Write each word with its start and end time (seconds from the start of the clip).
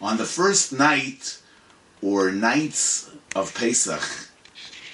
On 0.00 0.18
the 0.18 0.26
first 0.26 0.74
night 0.74 1.40
or 2.02 2.30
nights 2.30 3.10
of 3.34 3.54
Pesach, 3.54 4.28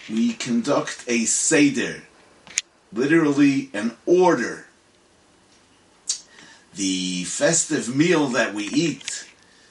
we 0.09 0.33
conduct 0.33 1.04
a 1.09 1.25
Seder, 1.25 2.03
literally 2.93 3.69
an 3.75 3.97
order. 4.07 4.67
The 6.75 7.25
festive 7.25 7.94
meal 7.94 8.29
that 8.29 8.54
we 8.54 8.65
eat 8.65 9.29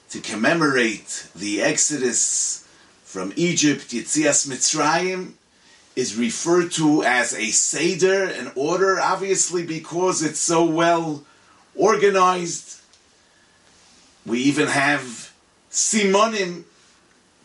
to 0.10 0.20
commemorate 0.20 1.30
the 1.34 1.62
Exodus 1.62 2.68
from 3.06 3.32
Egypt, 3.38 3.90
Yitzias 3.90 4.48
Mitzrayim, 4.48 5.34
is 5.96 6.18
referred 6.18 6.72
to 6.74 7.04
as 7.04 7.34
a 7.34 7.52
Seder, 7.52 8.26
an 8.26 8.52
order, 8.56 9.00
obviously 9.00 9.66
because 9.66 10.22
it's 10.22 10.40
so 10.40 10.66
well 10.66 11.24
organized. 11.74 12.81
We 14.26 14.40
even 14.40 14.68
have 14.68 15.34
Simonim, 15.72 16.64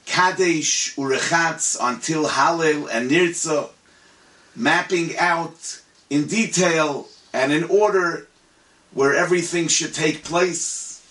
Kadesh, 0.05 0.95
Urechatz, 0.97 1.77
until 1.81 2.29
Hallel 2.29 2.89
and 2.91 3.11
Nirza, 3.11 3.71
mapping 4.55 5.17
out 5.17 5.81
in 6.11 6.27
detail 6.27 7.09
and 7.33 7.53
in 7.53 7.65
order 7.65 8.29
where 8.93 9.15
everything 9.15 9.69
should 9.69 9.95
take 9.95 10.25
place. 10.25 11.03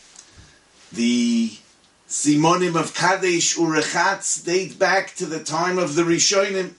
The 0.92 1.58
Simonim 2.08 2.80
of 2.80 2.94
Kadesh 2.94 3.56
Urechatz 3.58 4.44
date 4.46 4.80
back 4.80 5.16
to 5.16 5.26
the 5.26 5.44
time 5.44 5.78
of 5.78 5.96
the 5.96 6.04
Rishonim. 6.04 6.74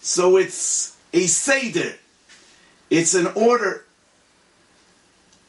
So 0.00 0.36
it's 0.36 0.96
a 1.12 1.26
Seder. 1.26 1.94
It's 2.90 3.14
an 3.14 3.28
order. 3.28 3.84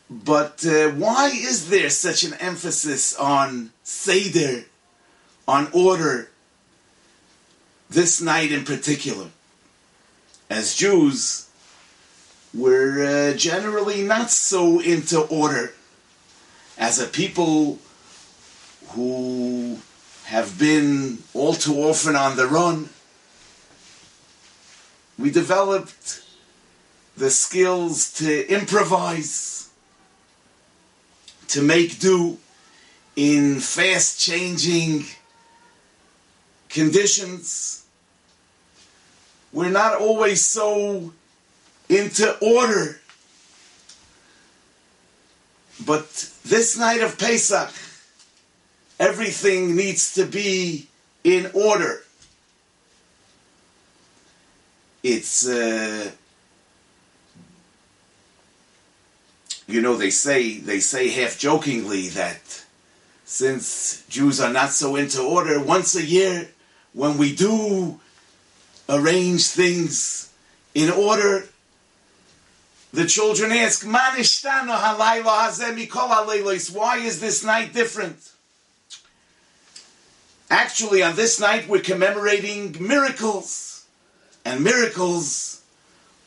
But 0.09 0.65
uh, 0.65 0.89
why 0.89 1.27
is 1.27 1.69
there 1.69 1.89
such 1.89 2.23
an 2.23 2.33
emphasis 2.35 3.15
on 3.15 3.71
Seder, 3.83 4.65
on 5.47 5.67
order, 5.71 6.31
this 7.89 8.19
night 8.19 8.51
in 8.51 8.65
particular? 8.65 9.27
As 10.49 10.75
Jews, 10.75 11.47
we're 12.53 13.31
uh, 13.31 13.37
generally 13.37 14.01
not 14.01 14.31
so 14.31 14.79
into 14.79 15.19
order. 15.21 15.73
As 16.77 16.99
a 16.99 17.05
people 17.05 17.77
who 18.89 19.77
have 20.25 20.57
been 20.57 21.19
all 21.33 21.53
too 21.53 21.75
often 21.75 22.15
on 22.15 22.35
the 22.35 22.47
run, 22.47 22.89
we 25.19 25.29
developed 25.29 26.23
the 27.17 27.29
skills 27.29 28.11
to 28.13 28.47
improvise, 28.47 29.68
to 31.49 31.61
make 31.61 31.99
do 31.99 32.37
in 33.15 33.59
fast 33.59 34.19
changing 34.19 35.03
conditions. 36.69 37.85
We're 39.51 39.69
not 39.69 39.99
always 39.99 40.45
so 40.45 41.11
into 41.89 42.37
order. 42.39 43.01
But 45.85 46.07
this 46.45 46.77
night 46.77 47.01
of 47.01 47.17
Pesach, 47.17 47.71
everything 48.99 49.75
needs 49.75 50.13
to 50.13 50.25
be 50.25 50.87
in 51.23 51.49
order. 51.53 52.03
It's, 55.01 55.47
uh, 55.47 56.11
you 59.69 59.81
know, 59.81 59.95
they 59.95 60.09
say 60.09 60.57
they 60.57 60.79
say 60.79 61.09
half 61.09 61.37
jokingly 61.37 62.09
that 62.09 62.65
since 63.23 64.03
Jews 64.09 64.41
are 64.41 64.51
not 64.51 64.71
so 64.71 64.95
into 64.95 65.21
order, 65.21 65.61
once 65.61 65.95
a 65.95 66.03
year 66.03 66.49
when 66.93 67.17
we 67.17 67.35
do 67.35 67.99
arrange 68.89 69.47
things 69.47 70.33
in 70.73 70.89
order, 70.89 71.47
the 72.91 73.05
children 73.05 73.51
ask, 73.51 73.85
Why 73.85 74.17
is 76.97 77.21
this 77.21 77.43
night 77.43 77.73
different? 77.73 78.31
Actually, 80.49 81.03
on 81.03 81.15
this 81.15 81.39
night, 81.39 81.69
we're 81.69 81.81
commemorating 81.81 82.75
miracles. 82.79 83.85
And 84.43 84.63
miracles 84.63 85.61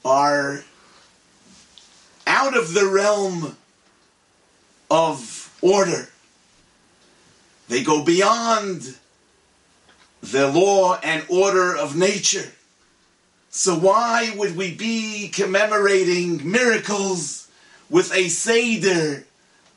are 0.04 0.62
out 2.42 2.56
of 2.56 2.74
the 2.74 2.86
realm 2.86 3.56
of 4.90 5.56
order. 5.62 6.08
They 7.68 7.84
go 7.84 8.04
beyond 8.04 8.96
the 10.22 10.48
law 10.48 10.98
and 11.04 11.24
order 11.28 11.76
of 11.76 11.96
nature. 11.96 12.50
So 13.50 13.78
why 13.78 14.34
would 14.36 14.56
we 14.56 14.74
be 14.74 15.28
commemorating 15.28 16.50
miracles 16.50 17.46
with 17.88 18.12
a 18.12 18.28
Seder, 18.28 19.24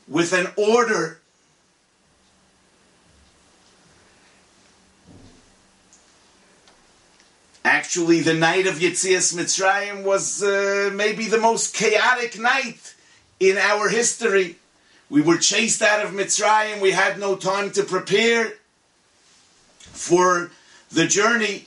with 0.08 0.32
an 0.32 0.48
order? 0.56 1.20
Actually, 7.66 8.20
the 8.20 8.32
night 8.32 8.68
of 8.68 8.76
Yitzias 8.76 9.34
Mitzrayim 9.34 10.04
was 10.04 10.40
uh, 10.40 10.88
maybe 10.94 11.26
the 11.26 11.36
most 11.36 11.74
chaotic 11.74 12.38
night 12.38 12.94
in 13.40 13.58
our 13.58 13.88
history. 13.88 14.54
We 15.10 15.20
were 15.20 15.36
chased 15.36 15.82
out 15.82 16.06
of 16.06 16.12
Mitzrayim. 16.12 16.80
We 16.80 16.92
had 16.92 17.18
no 17.18 17.34
time 17.34 17.72
to 17.72 17.82
prepare 17.82 18.52
for 19.80 20.52
the 20.92 21.08
journey. 21.08 21.66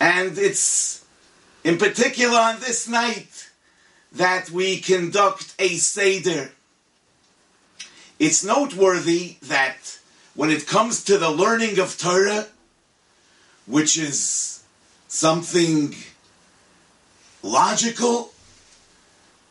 And 0.00 0.38
it's 0.38 1.04
in 1.62 1.76
particular 1.76 2.38
on 2.38 2.60
this 2.60 2.88
night 2.88 3.50
that 4.12 4.50
we 4.50 4.78
conduct 4.80 5.54
a 5.58 5.76
Seder. 5.76 6.52
It's 8.18 8.42
noteworthy 8.42 9.36
that 9.42 9.98
when 10.34 10.48
it 10.48 10.66
comes 10.66 11.04
to 11.04 11.18
the 11.18 11.30
learning 11.30 11.78
of 11.78 11.98
Torah, 11.98 12.46
which 13.66 13.98
is 13.98 14.53
something 15.14 15.94
logical, 17.40 18.32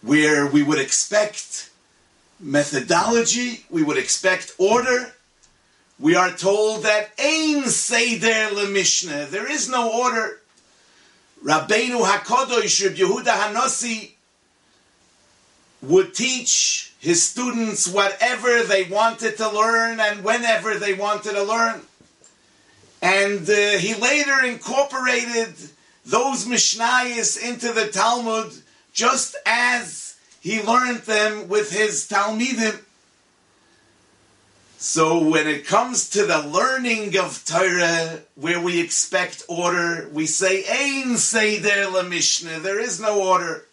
where 0.02 0.46
we 0.46 0.62
would 0.62 0.78
expect 0.78 1.70
methodology, 2.38 3.64
we 3.70 3.82
would 3.82 3.98
expect 3.98 4.54
order. 4.58 5.14
We 5.98 6.16
are 6.16 6.32
told 6.32 6.84
that 6.84 7.12
Ein 7.18 7.64
Seder 7.68 8.54
le 8.54 8.68
Mishnah, 8.68 9.28
there 9.28 9.50
is 9.50 9.70
no 9.70 9.90
order. 9.90 10.42
Rabbeinu 11.42 12.04
Hakodosh 12.04 12.84
Reb 12.84 12.98
Yehuda 12.98 13.32
Hanossi 13.32 14.12
would 15.82 16.14
teach 16.14 16.92
his 17.00 17.24
students 17.24 17.88
whatever 17.88 18.64
they 18.64 18.84
wanted 18.84 19.38
to 19.38 19.50
learn 19.50 20.02
and 20.02 20.26
whenever 20.26 20.76
they 20.76 20.94
wanted 20.94 21.34
to 21.36 21.44
learn. 21.44 21.82
And 23.04 23.50
uh, 23.50 23.78
he 23.80 23.96
later 23.96 24.46
incorporated 24.46 25.56
those 26.06 26.46
Mishnayos 26.46 27.38
into 27.38 27.74
the 27.74 27.88
Talmud 27.88 28.54
just 28.94 29.36
as 29.46 30.16
he 30.40 30.64
learned 30.64 31.00
them 31.00 31.50
with 31.50 31.74
his 31.74 32.08
Talmidim. 32.08 32.82
So 34.78 35.22
when 35.22 35.50
it 35.50 35.68
comes 35.68 36.12
to 36.12 36.26
the 36.26 36.48
learning 36.48 37.18
of 37.18 37.44
Torah, 37.44 38.22
where 38.36 38.62
we 38.62 38.80
expect 38.80 39.44
order, 39.50 40.08
we 40.14 40.26
say 40.26 40.64
Ein 40.70 41.18
Seder 41.18 41.90
la 41.90 42.04
Mishnah. 42.04 42.62
There 42.62 42.80
is 42.80 43.02
no 43.02 43.22
order. 43.22 43.66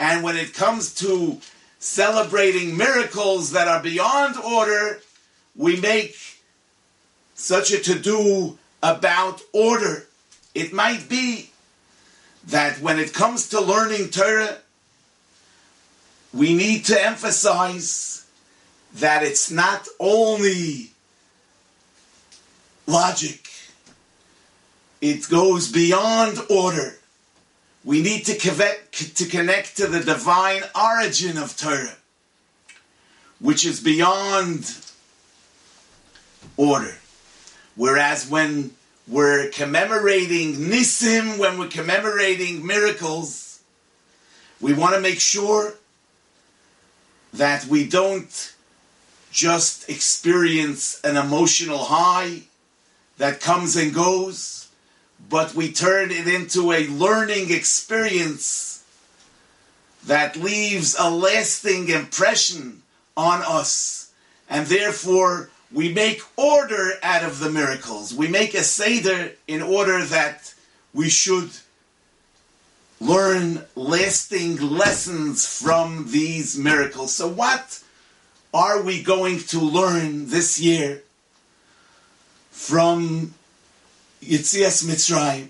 And 0.00 0.24
when 0.24 0.36
it 0.36 0.54
comes 0.54 0.92
to 0.96 1.40
celebrating 1.78 2.76
miracles 2.76 3.52
that 3.52 3.68
are 3.68 3.80
beyond 3.80 4.36
order, 4.36 4.98
we 5.54 5.80
make 5.80 6.16
such 7.36 7.70
a 7.70 7.78
to 7.78 7.98
do 7.98 8.58
about 8.82 9.42
order. 9.52 10.06
It 10.54 10.72
might 10.72 11.08
be 11.08 11.50
that 12.48 12.80
when 12.80 12.98
it 12.98 13.12
comes 13.12 13.48
to 13.50 13.60
learning 13.60 14.10
Torah, 14.10 14.56
we 16.32 16.54
need 16.54 16.84
to 16.86 17.00
emphasize 17.00 18.26
that 18.94 19.22
it's 19.22 19.50
not 19.50 19.86
only 20.00 20.90
logic, 22.86 23.48
it 25.00 25.28
goes 25.28 25.70
beyond 25.70 26.38
order. 26.50 26.96
We 27.84 28.02
need 28.02 28.24
to 28.26 28.36
connect, 28.36 29.16
to 29.16 29.26
connect 29.26 29.76
to 29.76 29.86
the 29.86 30.00
divine 30.00 30.62
origin 30.74 31.36
of 31.36 31.56
Torah, 31.56 31.96
which 33.40 33.64
is 33.66 33.80
beyond 33.80 34.74
order. 36.56 36.96
Whereas 37.76 38.28
when 38.28 38.72
we're 39.06 39.50
commemorating 39.50 40.54
Nisim, 40.54 41.38
when 41.38 41.58
we're 41.58 41.68
commemorating 41.68 42.66
miracles, 42.66 43.60
we 44.60 44.72
want 44.72 44.94
to 44.94 45.00
make 45.00 45.20
sure 45.20 45.74
that 47.34 47.66
we 47.66 47.86
don't 47.86 48.54
just 49.30 49.88
experience 49.90 51.00
an 51.04 51.16
emotional 51.16 51.84
high 51.84 52.42
that 53.18 53.40
comes 53.40 53.76
and 53.76 53.94
goes, 53.94 54.68
but 55.28 55.54
we 55.54 55.70
turn 55.70 56.10
it 56.10 56.26
into 56.26 56.72
a 56.72 56.86
learning 56.88 57.52
experience 57.52 58.84
that 60.06 60.36
leaves 60.36 60.96
a 60.98 61.10
lasting 61.10 61.88
impression 61.88 62.82
on 63.16 63.42
us. 63.42 64.12
And 64.48 64.66
therefore, 64.66 65.50
we 65.76 65.92
make 65.92 66.22
order 66.38 66.92
out 67.02 67.22
of 67.22 67.38
the 67.38 67.50
miracles. 67.50 68.14
We 68.14 68.28
make 68.28 68.54
a 68.54 68.62
Seder 68.62 69.32
in 69.46 69.60
order 69.60 70.02
that 70.06 70.54
we 70.94 71.10
should 71.10 71.50
learn 72.98 73.62
lasting 73.74 74.56
lessons 74.56 75.44
from 75.46 76.06
these 76.08 76.56
miracles. 76.56 77.14
So, 77.14 77.28
what 77.28 77.82
are 78.54 78.80
we 78.80 79.02
going 79.02 79.40
to 79.52 79.60
learn 79.60 80.30
this 80.30 80.58
year 80.58 81.02
from 82.50 83.34
Yitzias 84.22 84.82
Mitzrayim? 84.82 85.48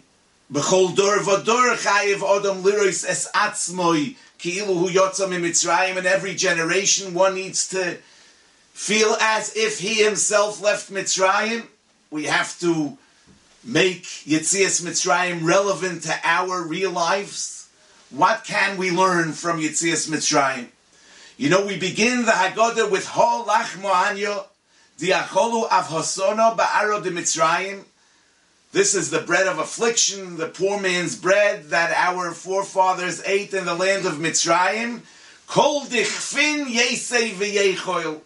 B'chol 0.52 0.96
dor 0.96 1.18
v'dor 1.18 1.76
chayiv 1.76 2.16
odom 2.16 2.62
lirois 2.62 3.08
es 3.08 3.28
atzmoi 3.32 4.16
ki'ilu 4.40 4.76
hu 4.76 4.88
yotzam 4.88 5.30
Mitzrayim. 5.40 5.96
In 5.96 6.04
every 6.04 6.34
generation, 6.34 7.14
one 7.14 7.36
needs 7.36 7.68
to 7.68 7.98
feel 8.76 9.16
as 9.22 9.56
if 9.56 9.78
he 9.78 10.04
himself 10.04 10.60
left 10.60 10.92
Mitzrayim. 10.92 11.66
We 12.10 12.24
have 12.24 12.60
to 12.60 12.98
make 13.64 14.04
Yitzias 14.04 14.82
Mitzrayim 14.84 15.42
relevant 15.42 16.02
to 16.02 16.14
our 16.22 16.62
real 16.62 16.90
lives. 16.90 17.68
What 18.10 18.44
can 18.44 18.76
we 18.76 18.90
learn 18.90 19.32
from 19.32 19.60
Yitzias 19.60 20.10
Mitzrayim? 20.10 20.66
You 21.38 21.48
know, 21.48 21.64
we 21.64 21.78
begin 21.78 22.26
the 22.26 22.32
Haggadah 22.32 22.90
with 22.90 23.06
Ho 23.06 23.46
Lach 23.48 23.80
Moanyo, 23.80 24.44
Diacholu 24.98 25.68
Avhosono 25.70 26.54
Ba'aro 26.54 27.02
de 27.02 27.10
Mitzrayim. 27.10 27.82
This 28.72 28.94
is 28.94 29.08
the 29.10 29.20
bread 29.20 29.46
of 29.46 29.58
affliction, 29.58 30.36
the 30.36 30.48
poor 30.48 30.78
man's 30.78 31.16
bread 31.16 31.70
that 31.70 31.92
our 31.96 32.30
forefathers 32.32 33.22
ate 33.24 33.54
in 33.54 33.64
the 33.64 33.74
land 33.74 34.04
of 34.04 34.16
Mitzrayim. 34.16 35.00
Kol 35.46 35.86
dichfin 35.86 36.66
yesei 36.66 37.32
v'yechoil. 37.32 38.20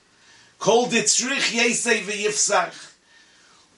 Kol 0.60 0.86
ditzrich 0.88 1.52
yesei 1.52 2.02
v'yifsach. 2.02 2.92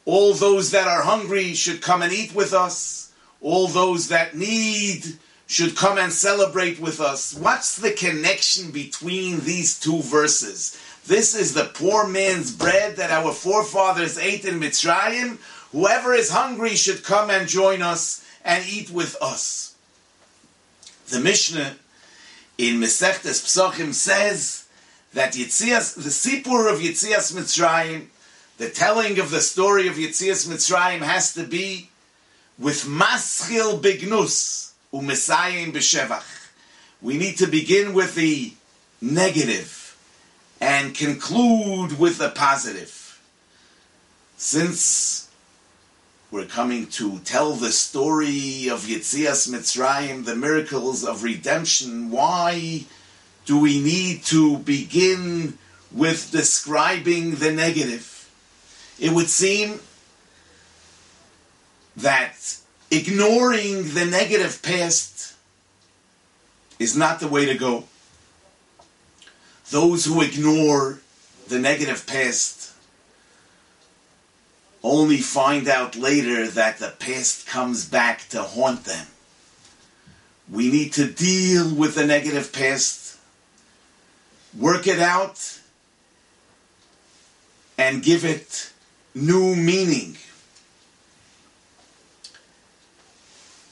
All 0.05 0.35
those 0.35 0.73
that 0.73 0.89
are 0.89 1.03
hungry 1.03 1.55
should 1.55 1.81
come 1.81 2.03
and 2.03 2.13
eat 2.13 2.35
with 2.35 2.53
us. 2.53 3.13
All 3.41 3.69
those 3.69 4.09
that 4.09 4.35
need 4.35 5.05
should 5.47 5.77
come 5.77 5.97
and 5.97 6.13
celebrate 6.13 6.81
with 6.81 7.01
us. 7.01 7.35
What's 7.35 7.77
the 7.77 7.93
connection 7.93 8.73
between 8.73 9.41
these 9.41 9.79
two 9.79 10.03
verses? 10.03 10.77
This 11.07 11.37
is 11.37 11.55
the 11.55 11.71
poor 11.73 12.07
man's 12.09 12.53
bread 12.53 12.97
that 12.97 13.13
our 13.13 13.33
forefathers 13.33 14.19
ate 14.19 14.45
in 14.45 14.59
Mitzrayim. 14.59 15.39
Whoever 15.71 16.15
is 16.15 16.31
hungry 16.31 16.75
should 16.75 17.05
come 17.05 17.31
and 17.31 17.49
join 17.49 17.81
us 17.81 18.25
and 18.45 18.65
eat 18.69 18.91
with 18.91 19.17
us. 19.23 19.77
The 21.09 21.21
Mishnah 21.21 21.77
in 22.59 22.81
Mesechtes 22.81 23.41
Psachim 23.45 23.95
says 23.95 24.62
that 25.15 25.35
Yitzias, 25.35 25.95
the 25.95 26.11
Sipur 26.11 26.73
of 26.73 26.81
Yitzias 26.81 27.33
Mitzrayim, 27.33 28.07
the 28.59 28.71
telling 28.71 29.19
of 29.19 29.31
the 29.31 29.41
story 29.41 29.89
of 29.89 29.95
Yitzias 29.95 30.49
Mitzrayim 30.49 31.01
has 31.01 31.35
to 31.35 31.45
be 31.45 31.91
with 32.59 32.85
Maschil 32.85 33.81
Bignus 33.81 34.73
umesayim 34.93 35.73
b'shevach. 35.73 36.51
We 37.01 37.17
need 37.17 37.39
to 37.39 37.47
begin 37.47 37.95
with 37.95 38.15
the 38.15 38.53
negative 39.01 39.97
and 40.61 40.95
conclude 40.95 41.99
with 41.99 42.19
the 42.19 42.31
positive. 42.31 43.21
Since 44.37 45.29
we're 46.31 46.47
coming 46.47 46.87
to 46.89 47.19
tell 47.21 47.53
the 47.55 47.73
story 47.73 48.69
of 48.69 48.83
Yitzias 48.83 49.51
Mitzrayim, 49.51 50.25
the 50.25 50.37
miracles 50.37 51.05
of 51.05 51.25
redemption, 51.25 52.11
why 52.11 52.85
do 53.45 53.59
we 53.59 53.81
need 53.81 54.23
to 54.25 54.59
begin 54.59 55.59
with 55.91 56.31
describing 56.31 57.37
the 57.37 57.53
negative? 57.53 58.31
It 58.99 59.13
would 59.13 59.29
seem 59.29 59.81
that 61.97 62.57
ignoring 62.91 63.95
the 63.95 64.05
negative 64.05 64.63
past 64.63 65.35
is 66.79 66.97
not 66.97 67.21
the 67.21 67.29
way 67.29 67.47
to 67.47 67.55
go. 67.55 67.85
Those 69.71 70.05
who 70.05 70.21
ignore 70.21 71.01
the 71.49 71.59
negative 71.59 72.07
past 72.07 72.73
only 74.83 75.19
find 75.19 75.69
out 75.69 75.97
later 75.97 76.47
that 76.47 76.79
the 76.79 76.95
past 76.99 77.47
comes 77.47 77.85
back 77.89 78.29
to 78.31 78.43
haunt 78.43 78.85
them. 78.85 79.07
We 80.51 80.71
need 80.71 80.93
to 80.95 81.11
deal 81.11 81.73
with 81.75 81.95
the 81.95 82.07
negative 82.07 82.53
past, 82.53 83.02
work 84.59 84.87
it 84.87 84.99
out, 84.99 85.61
and 87.79 88.03
give 88.03 88.25
it 88.25 88.73
new 89.15 89.55
meaning. 89.57 90.17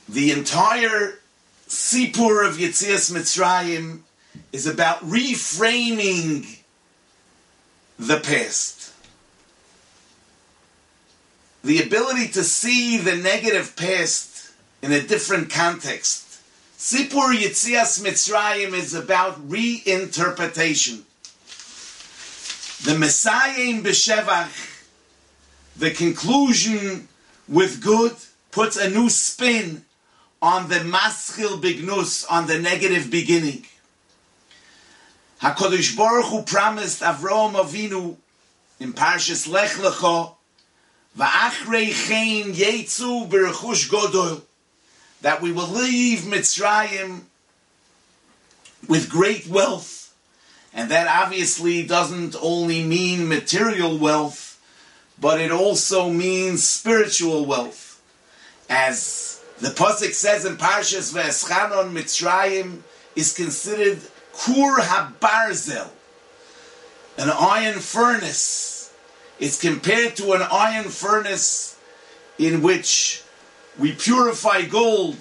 The 0.09 0.33
entire 0.33 1.19
Sipur 1.69 2.47
of 2.47 2.57
Yitzias 2.57 3.13
Mitzrayim 3.13 4.01
is 4.53 4.67
about 4.67 5.01
reframing 5.01 6.59
the 7.99 8.19
past. 8.19 8.93
The 11.63 11.83
ability 11.83 12.29
to 12.29 12.43
see 12.43 12.97
the 12.97 13.17
negative 13.17 13.77
past 13.77 14.51
in 14.83 14.93
a 14.93 15.01
different 15.01 15.51
context. 15.51 16.30
Sipur 16.81 17.37
Yitzias 17.37 18.01
Mitzrayim 18.01 18.73
is 18.73 18.95
about 18.95 19.51
reinterpretation. 19.51 21.03
The 22.85 22.93
mesayim 22.93 23.85
in 23.85 24.51
the 25.77 25.91
conclusion 25.91 27.07
with 27.47 27.83
good, 27.83 28.17
puts 28.51 28.79
a 28.79 28.89
new 28.89 29.11
spin 29.11 29.85
on 30.41 30.71
the 30.71 30.77
maschil 30.77 31.61
bignus, 31.61 32.25
on 32.31 32.47
the 32.47 32.59
negative 32.59 33.11
beginning. 33.11 33.67
HaKadosh 35.43 35.95
Baruch 35.99 36.31
Hu 36.31 36.43
promised 36.45 37.03
Avraham 37.03 37.57
Avinu 37.57 38.17
in 38.79 38.95
Parshas 38.95 39.47
Lech 39.47 39.73
Lecho, 39.73 40.35
Va'achrei 41.19 41.93
chen 41.93 42.55
yetzu 42.55 43.29
b'rechush 43.29 43.91
godol, 43.91 44.41
that 45.23 45.43
we 45.43 45.53
will 45.53 45.69
leave 45.69 46.21
Mitzrayim 46.21 47.23
with 48.89 49.11
great 49.11 49.47
wealth. 49.47 50.15
And 50.73 50.91
that 50.91 51.09
obviously 51.09 51.85
doesn't 51.85 52.37
only 52.41 52.85
mean 52.85 53.29
material 53.29 53.99
wealth, 53.99 54.61
but 55.21 55.41
it 55.41 55.51
also 55.51 56.09
means 56.11 56.63
spiritual 56.65 57.45
wealth. 57.45 58.01
As 58.69 59.43
the 59.59 59.69
Pasuk 59.69 60.13
says 60.13 60.45
in 60.45 60.57
Parshas 60.57 61.13
Ve'eschanon 61.13 61.93
Mitzrayim 61.93 62.81
is 63.17 63.35
considered 63.35 64.01
Kur 64.33 64.81
HaBarzel, 64.81 65.91
an 67.19 67.31
iron 67.31 67.81
furnace. 67.81 68.95
It's 69.41 69.61
compared 69.61 70.17
to 70.17 70.33
an 70.33 70.43
iron 70.43 70.85
furnace 70.85 71.79
in 72.39 72.63
which 72.63 73.23
we 73.81 73.93
purify 73.93 74.63
gold 74.63 75.17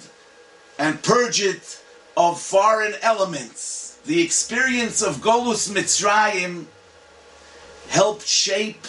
and 0.78 1.02
purge 1.02 1.40
it 1.40 1.82
of 2.14 2.38
foreign 2.38 2.92
elements. 3.00 3.98
The 4.04 4.22
experience 4.22 5.00
of 5.02 5.16
Golus 5.16 5.70
Mitzrayim 5.70 6.66
helped 7.88 8.26
shape 8.26 8.86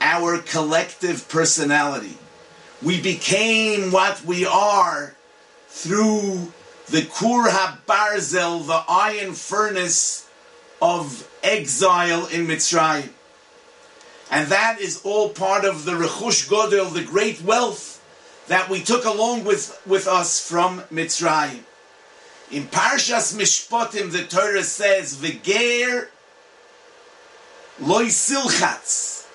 our 0.00 0.38
collective 0.38 1.28
personality. 1.28 2.16
We 2.82 3.00
became 3.00 3.92
what 3.92 4.24
we 4.24 4.46
are 4.46 5.14
through 5.68 6.52
the 6.88 7.02
Kur 7.02 7.50
HaBarzel, 7.50 8.66
the 8.66 8.82
iron 8.88 9.34
furnace 9.34 10.28
of 10.80 11.28
exile 11.42 12.26
in 12.26 12.46
Mitzrayim. 12.46 13.10
And 14.30 14.48
that 14.48 14.80
is 14.80 15.02
all 15.04 15.28
part 15.28 15.66
of 15.66 15.84
the 15.84 15.92
Rechush 15.92 16.48
Godel, 16.48 16.92
the 16.92 17.04
great 17.04 17.42
wealth 17.42 18.01
that 18.48 18.68
we 18.68 18.82
took 18.82 19.04
along 19.04 19.44
with, 19.44 19.80
with 19.86 20.06
us 20.06 20.40
from 20.46 20.80
Mitzrayim. 20.92 21.60
In 22.50 22.64
Parshas 22.64 23.34
Mishpatim, 23.34 24.12
the 24.12 24.24
Torah 24.24 24.62
says, 24.62 25.16
"V'ger 25.16 26.08
loy 27.80 28.06
silchatz, 28.06 29.26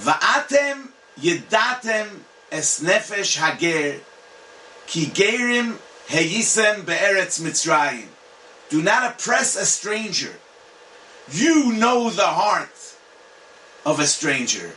va'atem 0.00 0.88
yedatem 1.20 2.08
es 2.50 2.80
nefesh 2.80 3.36
hager 3.36 4.00
ki 4.86 5.06
gerim 5.06 5.78
heyisem 6.08 6.84
be'eretz 6.84 7.40
Mitzrayim. 7.40 8.08
Do 8.68 8.82
not 8.82 9.12
oppress 9.12 9.56
a 9.56 9.66
stranger. 9.66 10.34
You 11.30 11.72
know 11.72 12.10
the 12.10 12.26
heart 12.26 12.94
of 13.86 14.00
a 14.00 14.06
stranger, 14.06 14.72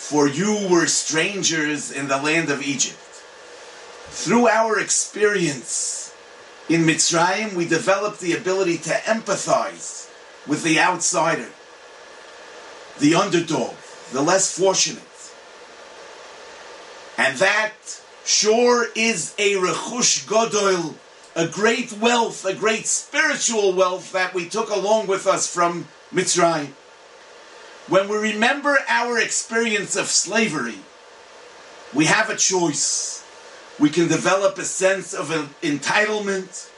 for 0.00 0.26
you 0.26 0.66
were 0.68 0.86
strangers 0.86 1.92
in 1.92 2.08
the 2.08 2.16
land 2.16 2.50
of 2.50 2.62
Egypt. 2.62 2.96
Through 4.08 4.48
our 4.48 4.80
experience 4.80 6.12
in 6.68 6.82
Mitzrayim, 6.82 7.54
we 7.54 7.68
developed 7.68 8.18
the 8.18 8.32
ability 8.32 8.78
to 8.78 8.90
empathize 8.90 10.10
with 10.48 10.64
the 10.64 10.80
outsider, 10.80 11.50
the 12.98 13.14
underdog, 13.14 13.74
the 14.10 14.22
less 14.22 14.58
fortunate. 14.58 15.04
And 17.18 17.36
that 17.36 18.00
sure 18.24 18.88
is 18.96 19.34
a 19.38 19.52
rechush 19.56 20.26
godol, 20.26 20.94
a 21.36 21.46
great 21.46 21.92
wealth, 21.92 22.44
a 22.46 22.54
great 22.54 22.86
spiritual 22.86 23.74
wealth 23.74 24.10
that 24.12 24.34
we 24.34 24.48
took 24.48 24.70
along 24.70 25.06
with 25.06 25.26
us 25.26 25.46
from 25.46 25.86
Mitzrayim. 26.12 26.72
When 27.90 28.08
we 28.08 28.18
remember 28.18 28.78
our 28.88 29.18
experience 29.18 29.96
of 29.96 30.06
slavery, 30.06 30.78
we 31.92 32.04
have 32.04 32.30
a 32.30 32.36
choice. 32.36 33.26
We 33.80 33.90
can 33.90 34.06
develop 34.06 34.58
a 34.58 34.64
sense 34.64 35.12
of 35.12 35.26
entitlement, 35.60 36.70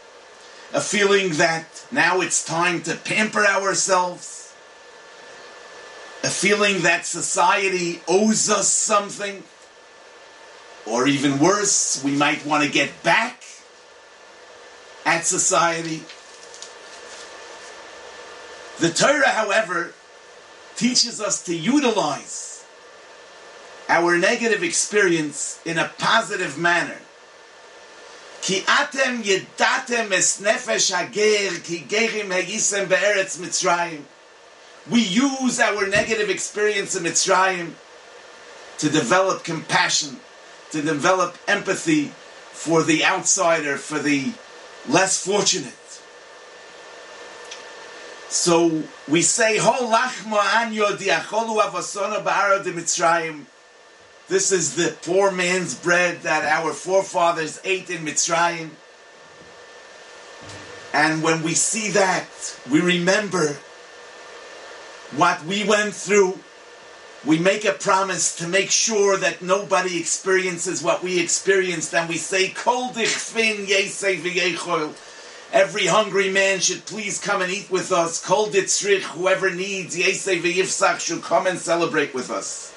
a 0.73 0.81
feeling 0.81 1.35
that 1.35 1.85
now 1.93 2.23
it's 2.23 2.43
time 2.43 2.83
to 2.85 2.97
pamper 2.97 3.45
ourselves, 3.45 4.55
a 6.25 6.29
feeling 6.29 6.81
that 6.81 7.05
society 7.05 8.01
owes 8.09 8.49
us 8.49 8.69
something, 8.69 9.43
or 10.87 11.07
even 11.07 11.39
worse, 11.39 12.03
we 12.03 12.13
might 12.13 12.47
want 12.47 12.65
to 12.65 12.71
get 12.71 13.03
back 13.03 13.43
at 15.05 15.27
society. 15.27 16.05
The 18.79 18.89
Torah, 18.89 19.29
however, 19.29 19.93
teaches 20.83 21.21
us 21.21 21.45
to 21.45 21.55
utilize 21.55 22.65
our 23.89 24.19
negative 24.19 24.65
experience 24.65 25.61
in 25.65 25.79
a 25.79 25.89
positive 25.99 26.59
manner. 26.59 26.99
Ki 28.41 28.63
atem 28.63 29.23
yedatem 29.23 30.11
es 30.11 30.41
nefesh 30.41 30.91
ki 31.13 31.85
gerim 31.89 32.31
be'eretz 32.89 33.39
Mitzrayim. 33.39 34.03
We 34.91 35.03
use 35.03 35.61
our 35.61 35.87
negative 35.87 36.29
experience 36.29 36.97
in 36.97 37.05
Mitzrayim 37.05 37.75
to 38.79 38.89
develop 38.89 39.45
compassion, 39.45 40.17
to 40.73 40.83
develop 40.83 41.39
empathy 41.47 42.07
for 42.51 42.83
the 42.83 43.05
outsider, 43.05 43.77
for 43.77 44.01
the 44.01 44.33
less 44.89 45.25
fortunate. 45.25 45.77
So 48.33 48.83
we 49.07 49.21
say, 49.21 49.59
lachma. 49.59 50.73
This 54.29 54.53
is 54.53 54.75
the 54.75 54.97
poor 55.03 55.31
man's 55.31 55.75
bread 55.75 56.23
that 56.23 56.47
our 56.47 56.73
forefathers 56.73 57.61
ate 57.63 57.91
in 57.91 58.07
Mitzrayim. 58.07 58.71
And 60.95 61.23
when 61.23 61.43
we 61.43 61.53
see 61.53 61.91
that, 61.91 62.57
we 62.71 62.81
remember 62.81 63.59
what 65.15 65.45
we 65.45 65.65
went 65.65 65.95
through. 65.95 66.39
We 67.27 67.39
make 67.39 67.67
a 67.67 67.73
promise 67.73 68.35
to 68.37 68.49
make 68.49 68.71
sure 68.71 69.19
that 69.19 69.43
nobody 69.43 70.01
experiences 70.01 70.83
what 70.83 71.03
we 71.03 71.21
experienced, 71.21 71.95
and 71.95 72.09
we 72.09 72.17
say, 72.17 72.49
Kol 72.49 72.93
dich 72.95 73.09
fin 73.09 73.67
yesei 73.67 74.17
Every 75.53 75.87
hungry 75.87 76.31
man 76.31 76.61
should 76.61 76.87
please 76.87 77.21
come 77.21 77.43
and 77.43 77.53
eat 77.53 77.71
with 77.71 77.93
us. 77.93 78.25
Kol 78.25 78.49
ditzrich, 78.49 79.03
whoever 79.03 79.51
needs, 79.51 79.95
Yesei 79.95 80.41
v'yifsach, 80.41 80.99
should 80.99 81.23
come 81.23 81.47
and 81.47 81.59
celebrate 81.59 82.15
with 82.15 82.31
us. 82.31 82.75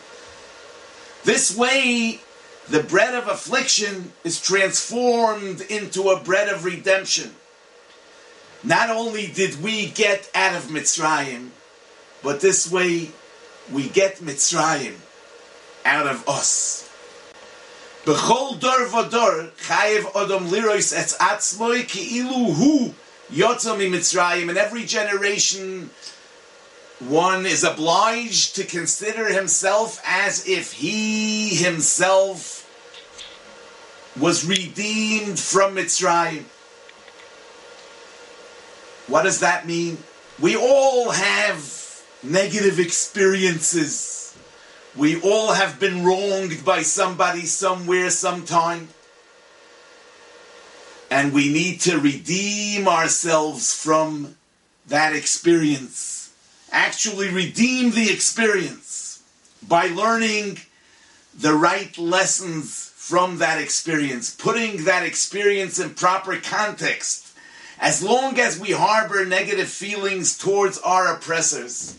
This 1.24 1.56
way, 1.56 2.20
the 2.68 2.84
bread 2.84 3.16
of 3.16 3.30
affliction 3.30 4.12
is 4.26 4.42
transformed 4.42 5.62
into 5.62 6.10
a 6.10 6.20
bread 6.20 6.50
of 6.50 6.66
redemption. 6.66 7.34
Not 8.62 8.90
only 8.90 9.28
did 9.28 9.64
we 9.64 9.88
get 9.88 10.30
out 10.36 10.56
of 10.56 10.64
Mitzrayim, 10.64 11.52
but 12.24 12.42
this 12.42 12.70
way 12.70 13.12
we 13.72 13.88
get 13.88 14.18
Mitzrayim 14.18 14.96
out 15.86 16.08
of 16.08 16.28
us. 16.28 16.85
B'chol 18.06 18.60
dor 18.60 18.86
v'dor 18.86 19.50
chayev 19.68 20.04
odom 20.14 20.50
lirois 20.50 20.94
etz 20.94 21.18
atzmoi 21.18 21.88
ki 21.88 22.20
ilu 22.20 22.54
hu 22.54 22.94
yotza 23.34 23.76
mi 23.76 23.90
Mitzrayim. 23.90 24.50
In 24.52 24.58
every 24.58 24.86
generation, 24.86 25.90
one 27.00 27.48
is 27.48 27.64
obliged 27.64 28.56
to 28.58 28.64
consider 28.64 29.34
himself 29.34 30.00
as 30.06 30.48
if 30.48 30.74
he 30.74 31.56
himself 31.56 32.62
was 34.20 34.46
redeemed 34.46 35.40
from 35.40 35.76
Mitzrayim. 35.76 36.44
What 39.08 39.24
does 39.24 39.40
that 39.40 39.66
mean? 39.66 39.98
We 40.40 40.56
all 40.56 41.10
have 41.10 42.04
negative 42.22 42.80
experiences 42.80 44.15
we 44.98 45.20
all 45.22 45.54
have 45.54 45.80
been 45.80 46.06
wronged 46.06 46.64
by 46.64 46.82
somebody 46.82 47.42
somewhere 47.42 48.10
sometime. 48.10 48.88
And 51.12 51.34
we 51.34 51.52
need 51.52 51.82
to 51.82 52.00
redeem 52.00 52.88
ourselves 52.88 53.74
from 53.74 54.36
that 54.88 55.16
experience. 55.16 56.34
Actually, 56.72 57.30
redeem 57.30 57.92
the 57.92 58.10
experience 58.10 59.24
by 59.68 59.88
learning 59.88 60.60
the 61.38 61.54
right 61.54 61.98
lessons 61.98 62.92
from 62.96 63.38
that 63.38 63.62
experience, 63.62 64.34
putting 64.34 64.86
that 64.86 65.04
experience 65.04 65.80
in 65.80 65.92
proper 65.92 66.38
context. 66.38 67.38
As 67.80 68.02
long 68.02 68.40
as 68.40 68.60
we 68.60 68.72
harbor 68.72 69.26
negative 69.26 69.68
feelings 69.68 70.38
towards 70.38 70.78
our 70.80 71.14
oppressors, 71.14 71.98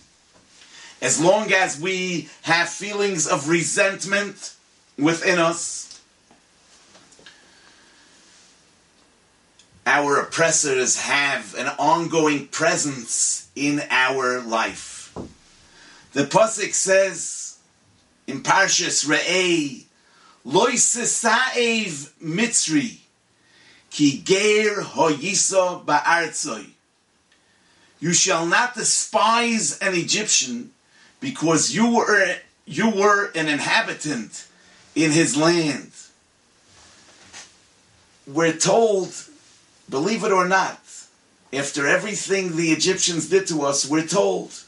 as 1.00 1.20
long 1.20 1.52
as 1.52 1.80
we 1.80 2.28
have 2.42 2.68
feelings 2.68 3.26
of 3.26 3.48
resentment 3.48 4.54
within 4.98 5.38
us, 5.38 6.00
our 9.86 10.20
oppressors 10.20 11.00
have 11.00 11.54
an 11.56 11.68
ongoing 11.78 12.48
presence 12.48 13.48
in 13.54 13.82
our 13.90 14.40
life. 14.40 15.16
The 16.12 16.24
Pasuk 16.24 16.74
says 16.74 17.58
in 18.26 18.42
Parshas 18.42 19.06
Re'eh, 19.06 19.84
Loi 20.44 20.72
sesaev 20.72 22.10
mitzri, 22.22 22.98
ki 23.90 24.22
ger 24.22 24.82
hoyiso 24.82 25.84
ba'artzoi. 25.84 26.66
You 27.98 28.12
shall 28.12 28.46
not 28.46 28.74
despise 28.74 29.78
an 29.78 29.94
Egyptian 29.94 30.70
because 31.20 31.74
you 31.74 31.96
were 31.96 32.36
you 32.66 32.90
were 32.90 33.30
an 33.34 33.48
inhabitant 33.48 34.46
in 34.94 35.12
his 35.12 35.36
land. 35.36 35.92
We're 38.26 38.56
told, 38.56 39.14
believe 39.88 40.24
it 40.24 40.32
or 40.32 40.48
not, 40.48 40.80
after 41.52 41.86
everything 41.86 42.56
the 42.56 42.72
Egyptians 42.72 43.28
did 43.28 43.46
to 43.48 43.62
us, 43.62 43.88
we're 43.88 44.06
told 44.06 44.64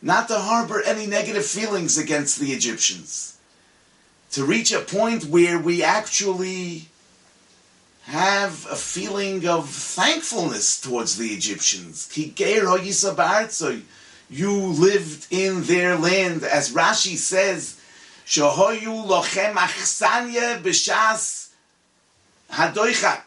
not 0.00 0.28
to 0.28 0.38
harbor 0.38 0.80
any 0.82 1.06
negative 1.06 1.44
feelings 1.44 1.98
against 1.98 2.38
the 2.38 2.52
Egyptians. 2.52 3.36
To 4.32 4.44
reach 4.44 4.72
a 4.72 4.80
point 4.80 5.24
where 5.24 5.58
we 5.58 5.82
actually 5.82 6.88
have 8.02 8.66
a 8.70 8.76
feeling 8.76 9.46
of 9.48 9.68
thankfulness 9.68 10.80
towards 10.80 11.16
the 11.18 11.28
Egyptians 11.28 12.08
you 14.30 14.52
lived 14.52 15.26
in 15.30 15.62
their 15.64 15.96
land, 15.96 16.42
as 16.42 16.72
Rashi 16.72 17.16
says, 17.16 17.80
Shohoyu 18.26 19.06
lochem 19.06 19.54
b'shas 19.54 21.50
hadoichak. 22.50 23.22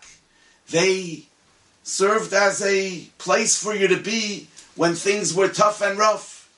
They 0.69 1.23
served 1.83 2.33
as 2.33 2.61
a 2.61 3.05
place 3.17 3.61
for 3.61 3.75
you 3.75 3.87
to 3.87 3.97
be 3.97 4.47
when 4.75 4.93
things 4.93 5.33
were 5.33 5.49
tough 5.49 5.81
and 5.81 5.97
rough. 5.97 6.49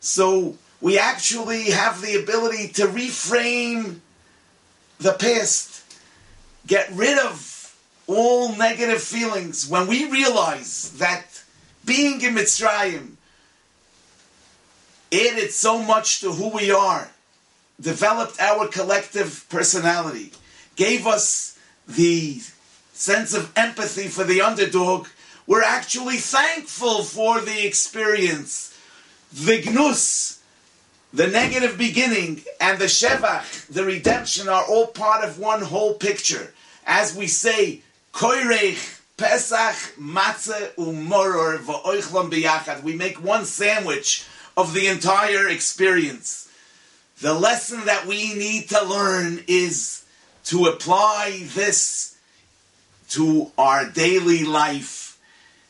So 0.00 0.56
we 0.80 0.98
actually 0.98 1.70
have 1.70 2.02
the 2.02 2.16
ability 2.16 2.68
to 2.74 2.86
reframe 2.86 4.00
the 4.98 5.14
past, 5.14 5.82
get 6.66 6.90
rid 6.92 7.18
of 7.18 7.76
all 8.06 8.54
negative 8.56 9.02
feelings. 9.02 9.68
When 9.68 9.86
we 9.86 10.10
realize 10.10 10.92
that 10.98 11.42
being 11.84 12.20
in 12.20 12.34
Mitzrayim, 12.34 13.11
added 15.12 15.52
so 15.52 15.78
much 15.78 16.20
to 16.20 16.32
who 16.32 16.48
we 16.48 16.70
are, 16.70 17.10
developed 17.80 18.40
our 18.40 18.66
collective 18.68 19.44
personality, 19.48 20.32
gave 20.76 21.06
us 21.06 21.58
the 21.86 22.40
sense 22.92 23.34
of 23.34 23.52
empathy 23.56 24.08
for 24.08 24.24
the 24.24 24.40
underdog, 24.40 25.08
we're 25.46 25.62
actually 25.62 26.18
thankful 26.18 27.02
for 27.02 27.40
the 27.40 27.66
experience. 27.66 28.78
The 29.32 29.62
gnus, 29.64 30.40
the 31.12 31.26
negative 31.26 31.76
beginning 31.76 32.42
and 32.60 32.78
the 32.78 32.84
Shevach, 32.84 33.66
the 33.66 33.84
redemption, 33.84 34.48
are 34.48 34.64
all 34.64 34.86
part 34.86 35.24
of 35.24 35.38
one 35.38 35.62
whole 35.62 35.94
picture. 35.94 36.54
As 36.86 37.14
we 37.14 37.26
say, 37.26 37.82
Koirech, 38.12 39.00
Pesach, 39.16 39.96
Matzah, 39.98 40.74
Umoror, 40.74 41.58
Va'oichlam 41.58 42.30
Biyachad. 42.30 42.82
We 42.82 42.94
make 42.94 43.22
one 43.22 43.44
sandwich 43.44 44.26
of 44.56 44.74
the 44.74 44.86
entire 44.86 45.48
experience. 45.48 46.48
The 47.20 47.34
lesson 47.34 47.84
that 47.86 48.06
we 48.06 48.34
need 48.34 48.68
to 48.70 48.84
learn 48.84 49.44
is 49.46 50.04
to 50.46 50.66
apply 50.66 51.44
this 51.54 52.16
to 53.10 53.52
our 53.58 53.88
daily 53.88 54.44
life, 54.44 55.18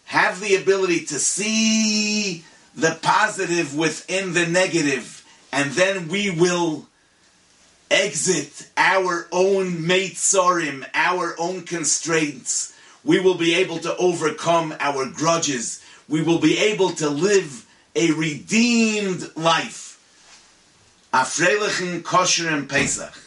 have 0.05 0.41
the 0.41 0.55
ability 0.55 1.05
to 1.07 1.19
see 1.19 2.45
the 2.75 2.99
positive 3.03 3.77
within 3.77 4.33
the 4.33 4.47
negative, 4.47 5.25
and 5.53 5.73
then 5.73 6.09
we 6.09 6.31
will 6.31 6.87
exit 7.91 8.71
our 8.77 9.27
own 9.31 9.73
Meitzorim, 9.73 10.89
our 10.95 11.35
own 11.39 11.63
constraints. 11.63 12.73
We 13.05 13.21
will 13.21 13.35
be 13.35 13.55
able 13.55 13.79
to 13.81 13.95
overcome 13.97 14.75
our 14.81 15.07
grudges. 15.11 15.85
We 16.09 16.23
will 16.23 16.39
be 16.39 16.59
able 16.59 16.91
to 16.93 17.11
live 17.11 17.67
a 17.95 18.11
redeemed 18.13 19.37
life. 19.37 19.99
Afreilichen 21.13 22.03
kosher 22.03 22.49
and 22.49 22.69
Pesach. 22.69 23.22